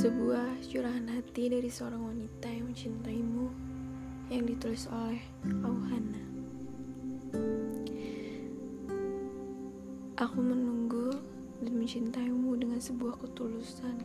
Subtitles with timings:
[0.00, 3.52] Sebuah curahan hati dari seorang wanita yang mencintaimu
[4.32, 5.20] yang ditulis oleh
[5.60, 6.24] Auhana.
[10.16, 11.20] Aku menunggu
[11.60, 14.00] dan mencintaimu dengan sebuah ketulusan.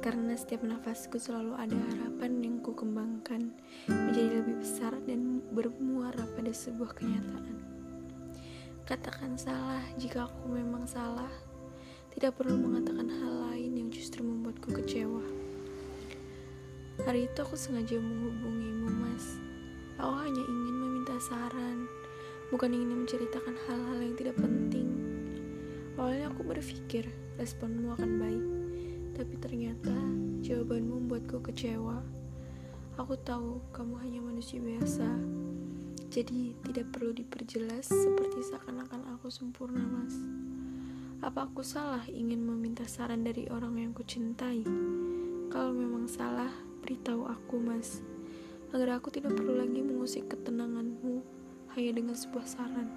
[0.00, 3.52] Karena setiap nafasku selalu ada harapan yang ku kembangkan
[3.84, 7.56] menjadi lebih besar dan bermuara pada sebuah kenyataan.
[8.88, 11.28] Katakan salah jika aku memang salah
[12.14, 13.63] tidak perlu mengatakan hal lain
[17.04, 19.36] Hari itu aku sengaja menghubungimu, Mas.
[20.00, 21.84] Aku hanya ingin meminta saran,
[22.48, 24.88] bukan ingin menceritakan hal-hal yang tidak penting.
[26.00, 28.46] Awalnya aku berpikir responmu akan baik,
[29.20, 29.92] tapi ternyata
[30.40, 32.00] jawabanmu membuatku kecewa.
[32.96, 35.04] Aku tahu kamu hanya manusia biasa,
[36.08, 40.16] jadi tidak perlu diperjelas seperti seakan-akan aku sempurna, Mas.
[41.20, 44.64] Apa aku salah ingin meminta saran dari orang yang kucintai?
[45.52, 48.04] Kalau memang salah, beritahu aku, Mas.
[48.76, 51.24] Agar aku tidak perlu lagi mengusik ketenanganmu
[51.72, 52.92] hanya dengan sebuah saran.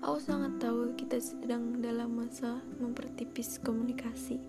[0.00, 4.40] Aku sangat tahu kita sedang dalam masa mempertipis komunikasi.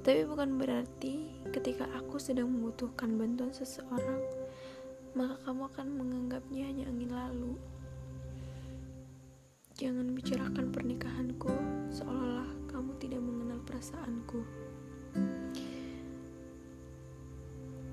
[0.00, 4.24] Tapi bukan berarti ketika aku sedang membutuhkan bantuan seseorang,
[5.12, 7.52] maka kamu akan menganggapnya hanya angin lalu.
[9.76, 11.52] Jangan bicarakan pernikahanku
[11.92, 14.40] seolah-olah kamu tidak mengenal perasaanku.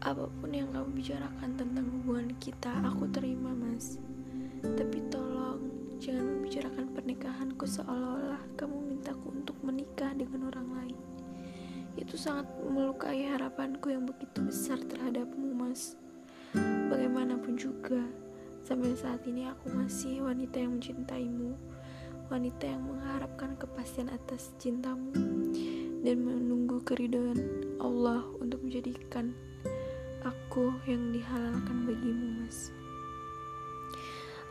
[0.08, 4.00] Apa pun yang kamu bicarakan tentang hubungan kita, aku terima, Mas.
[4.64, 5.60] Tapi tolong
[6.00, 10.98] jangan membicarakan pernikahanku seolah-olah kamu mintaku untuk menikah dengan orang lain.
[12.00, 16.00] Itu sangat melukai harapanku yang begitu besar terhadapmu, Mas.
[16.88, 18.00] Bagaimanapun juga,
[18.64, 21.52] sampai saat ini aku masih wanita yang mencintaimu
[22.28, 25.16] wanita yang mengharapkan kepastian atas cintamu
[26.04, 27.40] dan menunggu keridhaan
[27.80, 29.32] Allah untuk menjadikan
[30.28, 32.76] aku yang dihalalkan bagimu, Mas.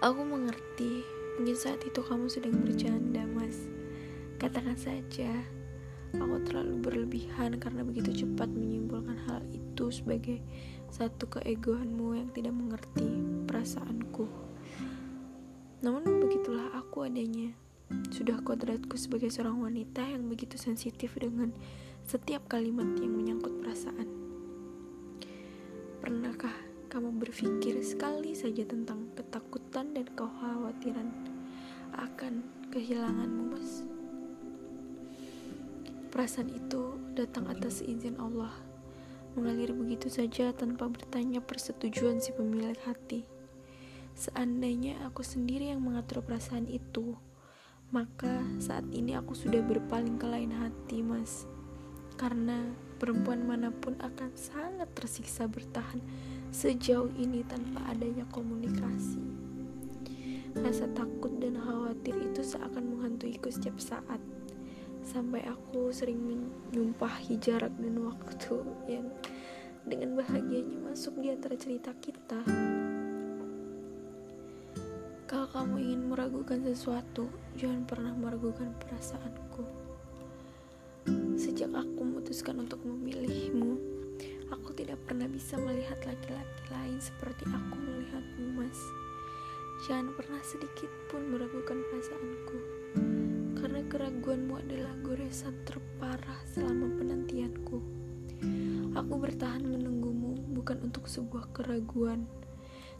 [0.00, 1.04] Aku mengerti,
[1.36, 3.68] mungkin saat itu kamu sedang bercanda, Mas.
[4.40, 5.28] Katakan saja,
[6.16, 10.40] aku terlalu berlebihan karena begitu cepat menyimpulkan hal itu sebagai
[10.88, 13.08] satu keegoanmu yang tidak mengerti
[13.44, 14.28] perasaanku.
[15.84, 17.52] Namun begitulah aku adanya.
[18.10, 21.52] Sudah kodratku sebagai seorang wanita yang begitu sensitif dengan
[22.02, 24.25] setiap kalimat yang menyangkut perasaan.
[26.06, 26.54] Pernahkah
[26.86, 31.10] kamu berpikir sekali saja tentang ketakutan dan kekhawatiran
[31.98, 33.82] akan kehilanganmu, Mas?
[36.14, 38.54] Perasaan itu datang atas izin Allah,
[39.34, 43.26] mengalir begitu saja tanpa bertanya persetujuan si pemilik hati.
[44.14, 47.18] Seandainya aku sendiri yang mengatur perasaan itu,
[47.90, 51.50] maka saat ini aku sudah berpaling ke lain hati, Mas.
[52.14, 52.62] Karena
[52.96, 56.00] perempuan mana pun akan sangat tersiksa bertahan
[56.50, 59.20] sejauh ini tanpa adanya komunikasi.
[60.56, 64.20] Rasa takut dan khawatir itu seakan menghantuiku setiap saat.
[65.04, 68.56] Sampai aku sering menyumpahi jarak dan waktu
[68.88, 69.06] yang
[69.86, 72.40] dengan bahagianya masuk di antara cerita kita.
[75.28, 79.62] Kalau kamu ingin meragukan sesuatu, jangan pernah meragukan perasaanku.
[81.38, 82.02] Sejak aku
[82.36, 83.80] memutuskan untuk memilihmu,
[84.52, 88.76] aku tidak pernah bisa melihat laki-laki lain seperti aku melihatmu, Mas.
[89.88, 92.58] Jangan pernah sedikit pun meragukan perasaanku,
[93.56, 97.80] karena keraguanmu adalah goresan terparah selama penantianku.
[99.00, 102.28] Aku bertahan menunggumu bukan untuk sebuah keraguan,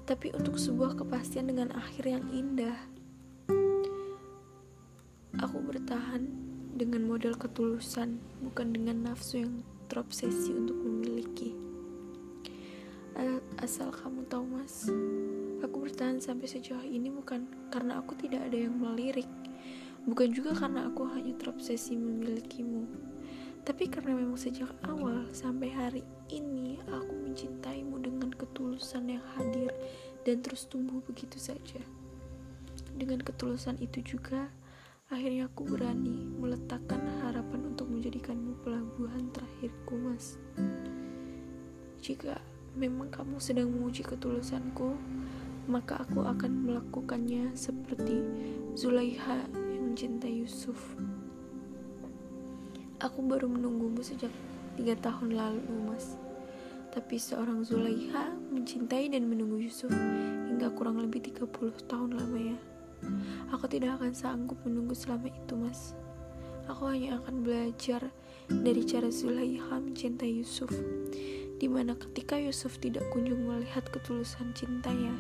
[0.09, 2.89] tapi untuk sebuah kepastian dengan akhir yang indah.
[5.45, 6.46] Aku bertahan
[6.77, 11.57] dengan model ketulusan, bukan dengan nafsu yang terobsesi untuk memiliki.
[13.57, 14.93] Asal kamu tahu, Mas,
[15.65, 19.27] aku bertahan sampai sejauh ini bukan karena aku tidak ada yang melirik,
[20.05, 22.85] bukan juga karena aku hanya terobsesi memilikimu,
[23.65, 29.73] tapi karena memang sejak awal sampai hari ini aku mencintaimu dengan ketulusan yang hadir
[30.29, 31.81] dan terus tumbuh begitu saja.
[32.93, 34.53] Dengan ketulusan itu juga,
[35.07, 40.35] akhirnya aku berani meletakkan harapan untuk menjadikanmu pelabuhan terakhirku, Mas.
[42.03, 42.43] Jika
[42.75, 44.99] memang kamu sedang menguji ketulusanku,
[45.71, 48.19] maka aku akan melakukannya seperti
[48.75, 50.99] Zulaiha yang mencintai Yusuf.
[52.99, 54.35] Aku baru menunggumu sejak
[54.75, 56.19] tiga tahun lalu, Mas.
[56.91, 59.95] Tapi seorang Zulaiha mencintai dan menunggu Yusuf
[60.51, 61.47] hingga kurang lebih 30
[61.87, 62.76] tahun lamanya.
[63.57, 65.97] Aku tidak akan sanggup menunggu selama itu, Mas.
[66.69, 68.05] Aku hanya akan belajar
[68.53, 70.69] dari cara Zulaiha mencintai Yusuf,
[71.57, 75.17] di mana ketika Yusuf tidak kunjung melihat ketulusan cintanya,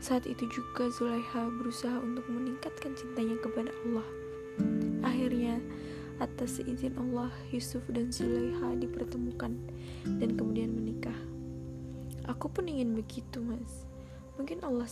[0.00, 4.08] saat itu juga Zulaiha berusaha untuk meningkatkan cintanya kepada Allah.
[5.04, 5.60] Akhirnya,
[6.16, 9.52] atas izin Allah, Yusuf dan Zulaiha dipertemukan
[10.16, 11.18] dan kemudian menikah.
[12.24, 13.85] Aku pun ingin begitu, Mas.
[14.36, 14.88] Mungkin Allah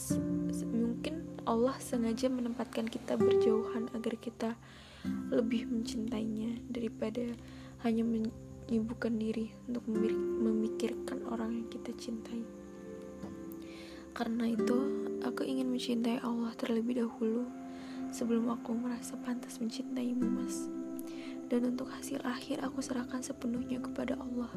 [0.73, 1.15] mungkin
[1.45, 4.51] Allah sengaja menempatkan kita berjauhan agar kita
[5.29, 7.37] lebih mencintainya daripada
[7.85, 9.85] hanya menyibukkan diri untuk
[10.41, 12.41] memikirkan orang yang kita cintai.
[14.15, 14.79] Karena itu,
[15.27, 17.45] aku ingin mencintai Allah terlebih dahulu
[18.15, 20.71] sebelum aku merasa pantas mencintaimu, Mas.
[21.51, 24.49] Dan untuk hasil akhir aku serahkan sepenuhnya kepada Allah.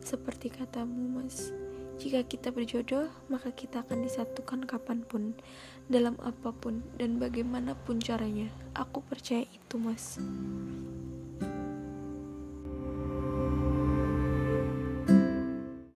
[0.00, 1.50] Seperti katamu, Mas,
[1.94, 5.38] jika kita berjodoh, maka kita akan disatukan kapan pun,
[5.86, 8.50] dalam apa pun, dan bagaimanapun caranya.
[8.74, 10.18] Aku percaya itu, Mas.